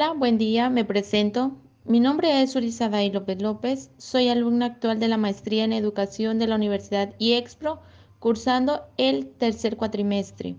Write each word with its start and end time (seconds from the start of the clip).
Hola, 0.00 0.12
buen 0.12 0.38
día, 0.38 0.70
me 0.70 0.84
presento. 0.84 1.56
Mi 1.84 1.98
nombre 1.98 2.40
es 2.40 2.54
Ulisa 2.54 2.88
Day 2.88 3.10
López 3.10 3.42
López, 3.42 3.90
soy 3.96 4.28
alumna 4.28 4.66
actual 4.66 5.00
de 5.00 5.08
la 5.08 5.16
maestría 5.16 5.64
en 5.64 5.72
educación 5.72 6.38
de 6.38 6.46
la 6.46 6.54
Universidad 6.54 7.14
IEXPRO, 7.18 7.80
cursando 8.20 8.82
el 8.96 9.26
tercer 9.26 9.76
cuatrimestre, 9.76 10.54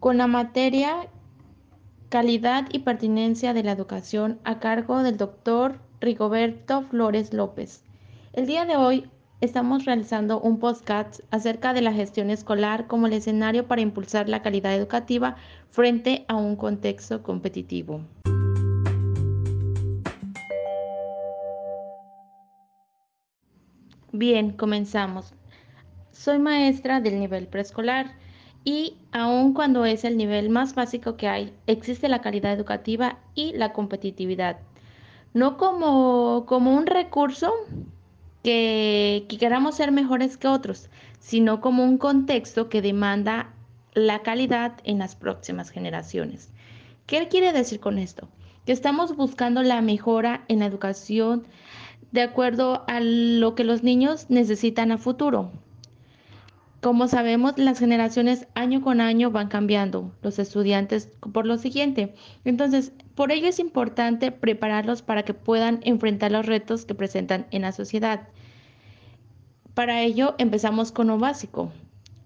con 0.00 0.16
la 0.16 0.26
materia 0.26 1.06
calidad 2.08 2.64
y 2.72 2.78
pertinencia 2.78 3.52
de 3.52 3.62
la 3.62 3.72
educación 3.72 4.40
a 4.44 4.58
cargo 4.58 5.02
del 5.02 5.18
doctor 5.18 5.78
Rigoberto 6.00 6.80
Flores 6.80 7.34
López. 7.34 7.84
El 8.32 8.46
día 8.46 8.64
de 8.64 8.78
hoy 8.78 9.10
estamos 9.42 9.84
realizando 9.84 10.40
un 10.40 10.60
podcast 10.60 11.20
acerca 11.30 11.74
de 11.74 11.82
la 11.82 11.92
gestión 11.92 12.30
escolar 12.30 12.86
como 12.86 13.06
el 13.06 13.12
escenario 13.12 13.66
para 13.66 13.82
impulsar 13.82 14.30
la 14.30 14.40
calidad 14.40 14.74
educativa 14.74 15.36
frente 15.68 16.24
a 16.28 16.36
un 16.36 16.56
contexto 16.56 17.22
competitivo. 17.22 18.00
Bien, 24.18 24.52
comenzamos. 24.52 25.34
Soy 26.10 26.38
maestra 26.38 27.00
del 27.02 27.20
nivel 27.20 27.48
preescolar 27.48 28.14
y 28.64 28.96
aun 29.12 29.52
cuando 29.52 29.84
es 29.84 30.04
el 30.04 30.16
nivel 30.16 30.48
más 30.48 30.74
básico 30.74 31.18
que 31.18 31.28
hay, 31.28 31.52
existe 31.66 32.08
la 32.08 32.22
calidad 32.22 32.54
educativa 32.54 33.18
y 33.34 33.52
la 33.52 33.74
competitividad. 33.74 34.56
No 35.34 35.58
como, 35.58 36.46
como 36.46 36.74
un 36.74 36.86
recurso 36.86 37.52
que, 38.42 39.26
queramos 39.38 39.74
ser 39.74 39.92
mejores 39.92 40.38
que 40.38 40.48
otros, 40.48 40.88
sino 41.20 41.60
como 41.60 41.84
un 41.84 41.98
contexto 41.98 42.70
que 42.70 42.80
demanda 42.80 43.52
la 43.92 44.20
calidad 44.20 44.78
en 44.84 44.98
las 44.98 45.14
próximas 45.14 45.68
generaciones. 45.68 46.50
¿Qué 47.04 47.28
quiere 47.28 47.52
decir 47.52 47.80
con 47.80 47.98
esto? 47.98 48.30
Que 48.64 48.72
estamos 48.72 49.14
buscando 49.14 49.62
la 49.62 49.82
mejora 49.82 50.46
en 50.48 50.60
la 50.60 50.66
educación 50.66 51.46
de 52.16 52.22
acuerdo 52.22 52.82
a 52.88 52.98
lo 53.00 53.54
que 53.54 53.62
los 53.62 53.82
niños 53.82 54.30
necesitan 54.30 54.90
a 54.90 54.96
futuro. 54.96 55.52
Como 56.80 57.08
sabemos, 57.08 57.58
las 57.58 57.78
generaciones 57.78 58.48
año 58.54 58.80
con 58.80 59.02
año 59.02 59.30
van 59.30 59.48
cambiando, 59.48 60.10
los 60.22 60.38
estudiantes 60.38 61.10
por 61.34 61.44
lo 61.44 61.58
siguiente. 61.58 62.14
Entonces, 62.46 62.92
por 63.14 63.32
ello 63.32 63.48
es 63.48 63.58
importante 63.58 64.32
prepararlos 64.32 65.02
para 65.02 65.24
que 65.24 65.34
puedan 65.34 65.80
enfrentar 65.82 66.32
los 66.32 66.46
retos 66.46 66.86
que 66.86 66.94
presentan 66.94 67.46
en 67.50 67.62
la 67.62 67.72
sociedad. 67.72 68.28
Para 69.74 70.00
ello 70.00 70.36
empezamos 70.38 70.92
con 70.92 71.08
lo 71.08 71.18
básico, 71.18 71.70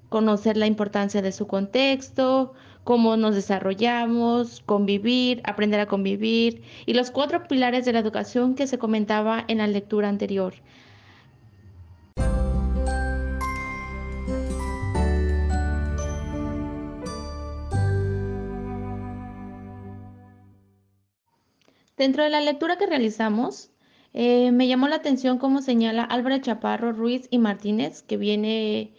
conocer 0.09 0.57
la 0.57 0.69
importancia 0.69 1.21
de 1.21 1.33
su 1.33 1.49
contexto, 1.49 2.53
cómo 2.85 3.17
nos 3.17 3.35
desarrollamos, 3.35 4.63
convivir, 4.67 5.43
aprender 5.45 5.81
a 5.81 5.87
convivir 5.87 6.63
y 6.87 6.95
los 6.95 7.11
cuatro 7.11 7.47
pilares 7.47 7.85
de 7.85 7.93
la 7.93 8.01
educación 8.01 8.55
que 8.55 8.67
se 8.67 8.79
comentaba 8.79 9.45
en 9.49 9.59
la 9.59 9.67
lectura 9.67 10.09
anterior. 10.09 10.55
Dentro 22.01 22.25
de 22.25 22.31
la 22.31 22.41
lectura 22.41 22.79
que 22.79 22.87
realizamos, 22.87 23.71
eh, 24.15 24.53
me 24.53 24.67
llamó 24.67 24.89
la 24.89 24.97
atención 24.97 25.37
cómo 25.37 25.61
señala 25.61 26.03
Álvaro 26.03 26.39
Chaparro, 26.39 26.93
Ruiz 26.93 27.29
y 27.31 27.37
Martínez, 27.37 28.03
que 28.03 28.17
viene 28.17 28.95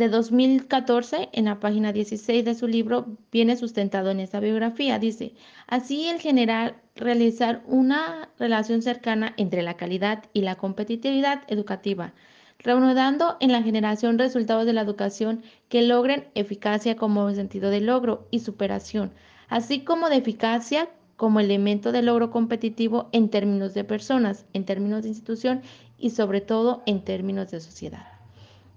de 0.00 0.08
2014 0.08 1.28
en 1.32 1.44
la 1.44 1.60
página 1.60 1.92
16 1.92 2.42
de 2.44 2.54
su 2.54 2.66
libro, 2.66 3.18
viene 3.30 3.56
sustentado 3.56 4.10
en 4.10 4.18
esta 4.18 4.40
biografía. 4.40 4.98
Dice, 4.98 5.34
así 5.66 6.08
el 6.08 6.20
general 6.20 6.76
realizar 6.96 7.62
una 7.66 8.30
relación 8.38 8.80
cercana 8.80 9.34
entre 9.36 9.62
la 9.62 9.76
calidad 9.76 10.24
y 10.32 10.40
la 10.40 10.56
competitividad 10.56 11.42
educativa, 11.48 12.14
reanudando 12.58 13.36
en 13.40 13.52
la 13.52 13.62
generación 13.62 14.18
resultados 14.18 14.64
de 14.64 14.72
la 14.72 14.80
educación 14.80 15.42
que 15.68 15.82
logren 15.82 16.28
eficacia 16.34 16.96
como 16.96 17.30
sentido 17.34 17.68
de 17.68 17.82
logro 17.82 18.26
y 18.30 18.40
superación, 18.40 19.12
así 19.48 19.84
como 19.84 20.08
de 20.08 20.16
eficacia 20.16 20.88
como 21.16 21.40
elemento 21.40 21.92
de 21.92 22.00
logro 22.00 22.30
competitivo 22.30 23.10
en 23.12 23.28
términos 23.28 23.74
de 23.74 23.84
personas, 23.84 24.46
en 24.54 24.64
términos 24.64 25.02
de 25.02 25.10
institución 25.10 25.60
y 25.98 26.10
sobre 26.10 26.40
todo 26.40 26.82
en 26.86 27.04
términos 27.04 27.50
de 27.50 27.60
sociedad. 27.60 28.19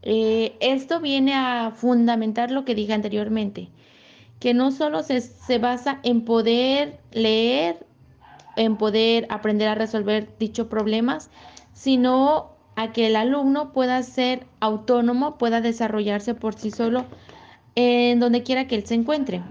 Eh, 0.03 0.55
esto 0.59 0.99
viene 0.99 1.33
a 1.33 1.71
fundamentar 1.75 2.51
lo 2.51 2.65
que 2.65 2.75
dije 2.75 2.93
anteriormente, 2.93 3.69
que 4.39 4.53
no 4.53 4.71
solo 4.71 5.03
se, 5.03 5.21
se 5.21 5.57
basa 5.57 5.99
en 6.03 6.25
poder 6.25 6.99
leer, 7.11 7.85
en 8.55 8.77
poder 8.77 9.25
aprender 9.29 9.67
a 9.69 9.75
resolver 9.75 10.29
dichos 10.37 10.67
problemas, 10.67 11.29
sino 11.73 12.51
a 12.75 12.91
que 12.91 13.07
el 13.07 13.15
alumno 13.15 13.71
pueda 13.71 14.01
ser 14.03 14.45
autónomo, 14.59 15.37
pueda 15.37 15.61
desarrollarse 15.61 16.35
por 16.35 16.55
sí 16.55 16.71
solo 16.71 17.05
en 17.75 18.19
donde 18.19 18.43
quiera 18.43 18.67
que 18.67 18.75
él 18.75 18.85
se 18.85 18.95
encuentre 18.95 19.41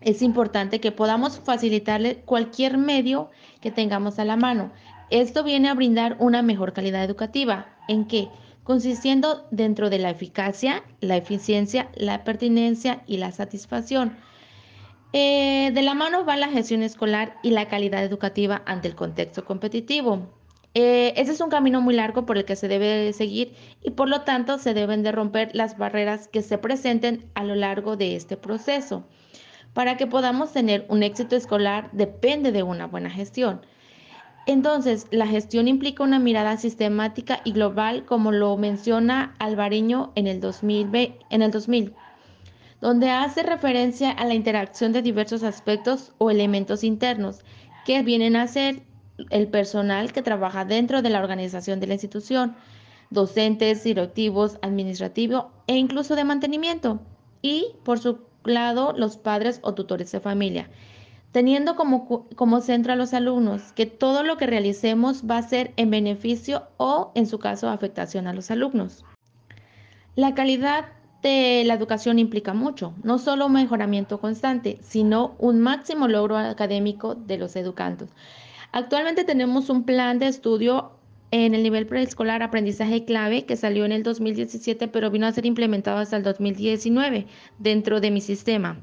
es 0.00 0.22
importante 0.22 0.80
que 0.80 0.92
podamos 0.92 1.40
facilitarle 1.40 2.16
cualquier 2.18 2.78
medio 2.78 3.30
que 3.60 3.70
tengamos 3.70 4.18
a 4.18 4.24
la 4.24 4.36
mano. 4.36 4.70
Esto 5.10 5.42
viene 5.42 5.68
a 5.68 5.74
brindar 5.74 6.16
una 6.20 6.42
mejor 6.42 6.72
calidad 6.72 7.04
educativa. 7.04 7.66
¿En 7.88 8.06
qué? 8.06 8.28
Consistiendo 8.68 9.46
dentro 9.50 9.88
de 9.88 9.98
la 9.98 10.10
eficacia, 10.10 10.84
la 11.00 11.16
eficiencia, 11.16 11.88
la 11.94 12.22
pertinencia 12.22 13.02
y 13.06 13.16
la 13.16 13.32
satisfacción. 13.32 14.14
Eh, 15.14 15.70
de 15.72 15.80
la 15.80 15.94
mano 15.94 16.26
va 16.26 16.36
la 16.36 16.48
gestión 16.48 16.82
escolar 16.82 17.38
y 17.42 17.52
la 17.52 17.66
calidad 17.68 18.04
educativa 18.04 18.60
ante 18.66 18.88
el 18.88 18.94
contexto 18.94 19.46
competitivo. 19.46 20.28
Eh, 20.74 21.14
ese 21.16 21.32
es 21.32 21.40
un 21.40 21.48
camino 21.48 21.80
muy 21.80 21.94
largo 21.94 22.26
por 22.26 22.36
el 22.36 22.44
que 22.44 22.56
se 22.56 22.68
debe 22.68 23.10
seguir 23.14 23.54
y 23.82 23.92
por 23.92 24.10
lo 24.10 24.20
tanto 24.20 24.58
se 24.58 24.74
deben 24.74 25.02
de 25.02 25.12
romper 25.12 25.48
las 25.54 25.78
barreras 25.78 26.28
que 26.28 26.42
se 26.42 26.58
presenten 26.58 27.24
a 27.32 27.44
lo 27.44 27.54
largo 27.54 27.96
de 27.96 28.16
este 28.16 28.36
proceso. 28.36 29.06
Para 29.72 29.96
que 29.96 30.06
podamos 30.06 30.52
tener 30.52 30.84
un 30.90 31.02
éxito 31.02 31.36
escolar 31.36 31.88
depende 31.92 32.52
de 32.52 32.64
una 32.64 32.86
buena 32.86 33.08
gestión. 33.08 33.62
Entonces, 34.48 35.06
la 35.10 35.26
gestión 35.26 35.68
implica 35.68 36.02
una 36.02 36.18
mirada 36.18 36.56
sistemática 36.56 37.42
y 37.44 37.52
global, 37.52 38.06
como 38.06 38.32
lo 38.32 38.56
menciona 38.56 39.34
Alvareño 39.38 40.10
en 40.14 40.26
el 40.26 40.40
2000, 40.40 41.16
en 41.28 41.42
el 41.42 41.50
2000 41.50 41.94
donde 42.80 43.10
hace 43.10 43.42
referencia 43.42 44.10
a 44.10 44.24
la 44.24 44.34
interacción 44.34 44.92
de 44.92 45.02
diversos 45.02 45.42
aspectos 45.42 46.12
o 46.18 46.30
elementos 46.30 46.84
internos 46.84 47.40
que 47.84 48.02
vienen 48.02 48.36
a 48.36 48.46
ser 48.46 48.82
el 49.30 49.48
personal 49.48 50.12
que 50.12 50.22
trabaja 50.22 50.64
dentro 50.64 51.02
de 51.02 51.10
la 51.10 51.20
organización 51.20 51.80
de 51.80 51.88
la 51.88 51.94
institución, 51.94 52.56
docentes, 53.10 53.82
directivos, 53.82 54.58
administrativos 54.62 55.46
e 55.66 55.76
incluso 55.76 56.14
de 56.14 56.24
mantenimiento. 56.24 57.00
Y, 57.42 57.72
por 57.84 57.98
su 57.98 58.20
lado 58.44 58.94
los 58.96 59.16
padres 59.16 59.60
o 59.62 59.74
tutores 59.74 60.12
de 60.12 60.20
familia, 60.20 60.70
teniendo 61.32 61.76
como, 61.76 62.28
como 62.34 62.60
centro 62.60 62.92
a 62.92 62.96
los 62.96 63.14
alumnos, 63.14 63.72
que 63.72 63.86
todo 63.86 64.22
lo 64.22 64.36
que 64.36 64.46
realicemos 64.46 65.24
va 65.28 65.38
a 65.38 65.42
ser 65.42 65.72
en 65.76 65.90
beneficio 65.90 66.64
o, 66.76 67.12
en 67.14 67.26
su 67.26 67.38
caso, 67.38 67.68
afectación 67.68 68.26
a 68.26 68.32
los 68.32 68.50
alumnos. 68.50 69.04
La 70.16 70.34
calidad 70.34 70.86
de 71.22 71.62
la 71.66 71.74
educación 71.74 72.18
implica 72.18 72.54
mucho, 72.54 72.94
no 73.02 73.18
solo 73.18 73.46
un 73.46 73.52
mejoramiento 73.52 74.20
constante, 74.20 74.78
sino 74.82 75.34
un 75.38 75.60
máximo 75.60 76.08
logro 76.08 76.36
académico 76.36 77.14
de 77.14 77.38
los 77.38 77.56
educandos. 77.56 78.10
Actualmente 78.72 79.24
tenemos 79.24 79.70
un 79.70 79.84
plan 79.84 80.18
de 80.18 80.28
estudio 80.28 80.92
en 81.30 81.54
el 81.54 81.62
nivel 81.62 81.86
preescolar 81.86 82.42
aprendizaje 82.42 83.04
clave 83.04 83.44
que 83.44 83.56
salió 83.56 83.84
en 83.84 83.92
el 83.92 84.02
2017 84.02 84.88
pero 84.88 85.10
vino 85.10 85.26
a 85.26 85.32
ser 85.32 85.44
implementado 85.44 85.98
hasta 85.98 86.16
el 86.16 86.22
2019 86.22 87.26
dentro 87.58 88.00
de 88.00 88.10
mi 88.10 88.20
sistema, 88.20 88.80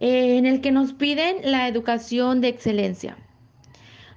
en 0.00 0.46
el 0.46 0.60
que 0.60 0.70
nos 0.70 0.92
piden 0.92 1.38
la 1.42 1.68
educación 1.68 2.40
de 2.40 2.48
excelencia. 2.48 3.16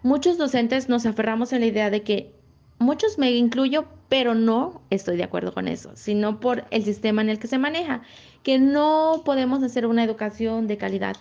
Muchos 0.03 0.37
docentes 0.37 0.89
nos 0.89 1.05
aferramos 1.05 1.53
a 1.53 1.59
la 1.59 1.65
idea 1.65 1.89
de 1.89 2.01
que 2.01 2.33
muchos 2.79 3.17
me 3.17 3.31
incluyo, 3.31 3.85
pero 4.09 4.33
no 4.33 4.81
estoy 4.89 5.17
de 5.17 5.23
acuerdo 5.23 5.53
con 5.53 5.67
eso, 5.67 5.91
sino 5.95 6.39
por 6.39 6.65
el 6.71 6.83
sistema 6.83 7.21
en 7.21 7.29
el 7.29 7.39
que 7.39 7.47
se 7.47 7.57
maneja, 7.57 8.01
que 8.43 8.59
no 8.59 9.21
podemos 9.23 9.63
hacer 9.63 9.85
una 9.85 10.03
educación 10.03 10.67
de 10.67 10.77
calidad. 10.77 11.17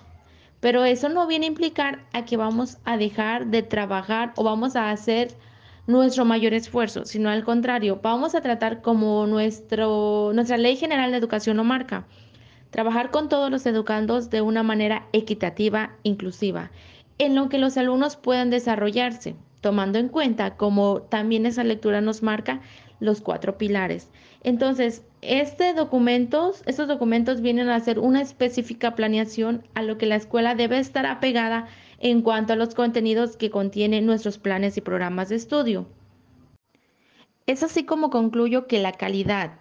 Pero 0.60 0.84
eso 0.84 1.08
no 1.08 1.26
viene 1.26 1.46
a 1.46 1.48
implicar 1.48 2.04
a 2.12 2.24
que 2.24 2.36
vamos 2.36 2.78
a 2.84 2.96
dejar 2.96 3.46
de 3.46 3.62
trabajar 3.62 4.32
o 4.36 4.44
vamos 4.44 4.76
a 4.76 4.90
hacer 4.90 5.34
nuestro 5.86 6.24
mayor 6.24 6.54
esfuerzo, 6.54 7.04
sino 7.04 7.30
al 7.30 7.44
contrario, 7.44 8.00
vamos 8.02 8.34
a 8.34 8.40
tratar 8.40 8.80
como 8.80 9.26
nuestro, 9.26 10.32
nuestra 10.34 10.56
ley 10.56 10.76
general 10.76 11.10
de 11.10 11.16
educación 11.16 11.56
lo 11.56 11.64
marca, 11.64 12.06
trabajar 12.70 13.10
con 13.10 13.28
todos 13.28 13.50
los 13.50 13.66
educandos 13.66 14.30
de 14.30 14.40
una 14.40 14.62
manera 14.62 15.06
equitativa, 15.12 15.96
inclusiva, 16.02 16.70
en 17.18 17.34
lo 17.34 17.48
que 17.48 17.58
los 17.58 17.76
alumnos 17.76 18.16
puedan 18.16 18.50
desarrollarse, 18.50 19.36
tomando 19.60 19.98
en 19.98 20.08
cuenta, 20.08 20.56
como 20.56 21.02
también 21.02 21.46
esa 21.46 21.64
lectura 21.64 22.00
nos 22.00 22.22
marca, 22.22 22.60
los 23.00 23.20
cuatro 23.20 23.58
pilares. 23.58 24.10
Entonces, 24.42 25.02
este 25.22 25.74
documentos, 25.74 26.62
estos 26.66 26.88
documentos 26.88 27.40
vienen 27.40 27.68
a 27.68 27.76
hacer 27.76 27.98
una 27.98 28.22
específica 28.22 28.94
planeación 28.94 29.66
a 29.74 29.82
lo 29.82 29.98
que 29.98 30.06
la 30.06 30.16
escuela 30.16 30.54
debe 30.54 30.78
estar 30.78 31.06
apegada 31.06 31.68
en 31.98 32.22
cuanto 32.22 32.52
a 32.52 32.56
los 32.56 32.74
contenidos 32.74 33.36
que 33.36 33.50
contienen 33.50 34.06
nuestros 34.06 34.38
planes 34.38 34.76
y 34.76 34.80
programas 34.80 35.28
de 35.28 35.36
estudio. 35.36 35.86
Es 37.46 37.62
así 37.62 37.84
como 37.84 38.10
concluyo 38.10 38.66
que 38.66 38.78
la 38.78 38.92
calidad 38.92 39.59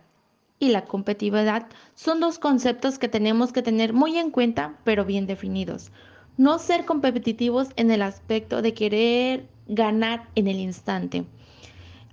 y 0.60 0.70
la 0.70 0.86
competitividad 0.86 1.68
son 1.96 2.20
dos 2.20 2.38
conceptos 2.38 3.00
que 3.00 3.08
tenemos 3.08 3.54
que 3.54 3.62
tener 3.62 3.94
muy 3.94 4.18
en 4.18 4.30
cuenta, 4.30 4.76
pero 4.84 5.06
bien 5.06 5.26
definidos. 5.26 5.92
No 6.38 6.60
ser 6.60 6.86
competitivos 6.86 7.70
en 7.76 7.92
el 7.92 8.02
aspecto 8.02 8.62
de 8.62 8.74
querer 8.74 9.48
ganar 9.68 10.28
en 10.36 10.48
el 10.48 10.58
instante. 10.58 11.26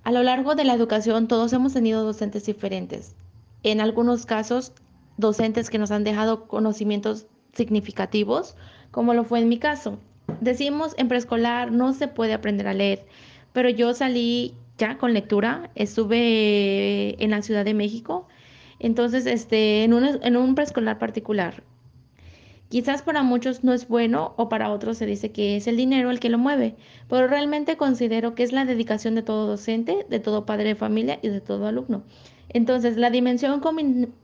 A 0.04 0.12
lo 0.12 0.22
largo 0.22 0.54
de 0.54 0.64
la 0.64 0.74
educación 0.74 1.26
todos 1.26 1.52
hemos 1.52 1.72
tenido 1.72 2.04
docentes 2.04 2.46
diferentes. 2.46 3.16
En 3.64 3.80
algunos 3.80 4.26
casos, 4.26 4.72
docentes 5.16 5.68
que 5.68 5.78
nos 5.78 5.90
han 5.90 6.04
dejado 6.04 6.46
conocimientos 6.46 7.26
significativos, 7.52 8.54
como 8.92 9.14
lo 9.14 9.24
fue 9.24 9.40
en 9.40 9.48
mi 9.48 9.58
caso. 9.58 9.98
Decimos 10.40 10.94
en 10.98 11.08
preescolar 11.08 11.72
no 11.72 11.92
se 11.92 12.06
puede 12.08 12.34
aprender 12.34 12.68
a 12.68 12.74
leer, 12.74 13.06
pero 13.52 13.68
yo 13.68 13.94
salí 13.94 14.54
ya 14.78 14.98
con 14.98 15.14
lectura, 15.14 15.70
estuve 15.74 17.22
en 17.22 17.30
la 17.30 17.42
Ciudad 17.42 17.64
de 17.64 17.74
México, 17.74 18.28
entonces 18.78 19.26
este, 19.26 19.84
en, 19.84 19.94
un, 19.94 20.04
en 20.22 20.36
un 20.36 20.54
preescolar 20.54 20.98
particular. 20.98 21.62
Quizás 22.68 23.02
para 23.02 23.22
muchos 23.22 23.62
no 23.62 23.72
es 23.72 23.86
bueno 23.86 24.34
o 24.36 24.48
para 24.48 24.72
otros 24.72 24.98
se 24.98 25.06
dice 25.06 25.30
que 25.30 25.56
es 25.56 25.68
el 25.68 25.76
dinero 25.76 26.10
el 26.10 26.18
que 26.18 26.30
lo 26.30 26.38
mueve, 26.38 26.74
pero 27.08 27.28
realmente 27.28 27.76
considero 27.76 28.34
que 28.34 28.42
es 28.42 28.52
la 28.52 28.64
dedicación 28.64 29.14
de 29.14 29.22
todo 29.22 29.46
docente, 29.46 30.04
de 30.10 30.18
todo 30.18 30.46
padre 30.46 30.70
de 30.70 30.74
familia 30.74 31.20
y 31.22 31.28
de 31.28 31.40
todo 31.40 31.68
alumno. 31.68 32.02
Entonces, 32.48 32.96
la 32.96 33.10
dimensión 33.10 33.60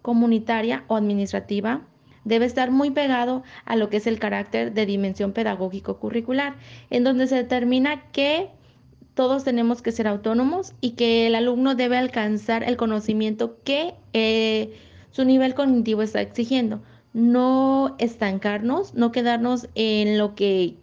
comunitaria 0.02 0.84
o 0.88 0.96
administrativa 0.96 1.82
debe 2.24 2.46
estar 2.46 2.70
muy 2.70 2.90
pegado 2.90 3.42
a 3.64 3.76
lo 3.76 3.90
que 3.90 3.98
es 3.98 4.06
el 4.06 4.18
carácter 4.18 4.72
de 4.72 4.86
dimensión 4.86 5.32
pedagógico 5.32 5.98
curricular, 5.98 6.54
en 6.90 7.04
donde 7.04 7.26
se 7.26 7.36
determina 7.36 8.10
que 8.12 8.50
todos 9.14 9.44
tenemos 9.44 9.82
que 9.82 9.92
ser 9.92 10.08
autónomos 10.08 10.74
y 10.80 10.92
que 10.92 11.26
el 11.26 11.34
alumno 11.34 11.74
debe 11.74 11.98
alcanzar 11.98 12.62
el 12.64 12.76
conocimiento 12.76 13.58
que 13.62 13.94
eh, 14.12 14.74
su 15.10 15.24
nivel 15.24 15.54
cognitivo 15.54 16.02
está 16.02 16.20
exigiendo. 16.20 16.82
No 17.12 17.94
estancarnos, 17.98 18.94
no 18.94 19.12
quedarnos 19.12 19.68
en 19.74 20.16
lo 20.16 20.34
que, 20.34 20.76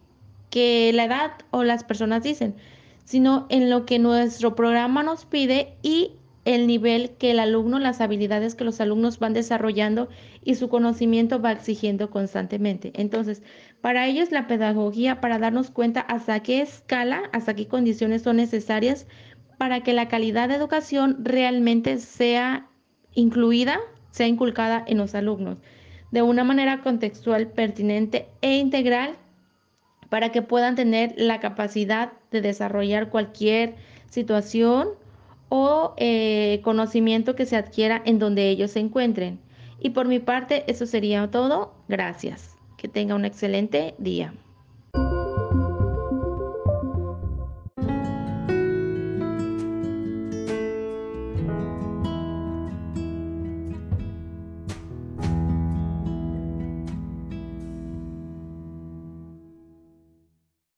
que 0.52 0.92
la 0.94 1.06
edad 1.06 1.32
o 1.50 1.64
las 1.64 1.84
personas 1.84 2.22
dicen, 2.22 2.56
sino 3.04 3.48
en 3.50 3.72
lo 3.72 3.88
que 3.88 3.98
nuestro 3.98 4.56
programa 4.56 5.02
nos 5.02 5.26
pide 5.26 5.74
y 5.82 6.12
el 6.46 6.68
nivel 6.68 7.12
que 7.18 7.32
el 7.32 7.40
alumno, 7.40 7.80
las 7.80 8.02
habilidades 8.02 8.56
que 8.56 8.64
los 8.64 8.80
alumnos 8.82 9.20
van 9.20 9.34
desarrollando 9.34 10.10
y 10.44 10.56
su 10.56 10.70
conocimiento 10.70 11.42
va 11.42 11.52
exigiendo 11.52 12.10
constantemente. 12.10 12.92
Entonces, 12.96 13.44
para 13.82 14.08
ellos 14.08 14.32
la 14.32 14.48
pedagogía, 14.48 15.22
para 15.22 15.40
darnos 15.40 15.70
cuenta 15.70 16.02
hasta 16.02 16.42
qué 16.42 16.62
escala, 16.62 17.24
hasta 17.34 17.56
qué 17.56 17.68
condiciones 17.68 18.24
son 18.24 18.38
necesarias 18.38 19.06
para 19.58 19.82
que 19.82 19.94
la 19.94 20.08
calidad 20.08 20.50
de 20.50 20.56
educación 20.56 21.18
realmente 21.24 21.98
sea 21.98 22.68
incluida, 23.14 23.80
sea 24.12 24.28
inculcada 24.28 24.84
en 24.88 24.98
los 24.98 25.16
alumnos, 25.16 25.58
de 26.12 26.22
una 26.22 26.44
manera 26.44 26.82
contextual, 26.82 27.48
pertinente 27.48 28.28
e 28.42 28.58
integral 28.58 29.18
para 30.10 30.32
que 30.32 30.42
puedan 30.42 30.76
tener 30.76 31.14
la 31.18 31.40
capacidad 31.40 32.14
de 32.32 32.42
desarrollar 32.42 33.10
cualquier 33.10 33.76
situación 34.10 34.90
o 35.50 35.94
eh, 35.98 36.62
conocimiento 36.64 37.36
que 37.36 37.46
se 37.46 37.56
adquiera 37.56 38.02
en 38.06 38.20
donde 38.20 38.50
ellos 38.50 38.72
se 38.72 38.80
encuentren. 38.80 39.40
Y 39.80 39.92
por 39.92 40.08
mi 40.08 40.20
parte, 40.20 40.64
eso 40.68 40.86
sería 40.86 41.30
todo. 41.32 41.74
Gracias. 41.88 42.56
Que 42.78 42.88
tenga 42.88 43.16
un 43.16 43.26
excelente 43.26 43.96
día. 43.98 44.34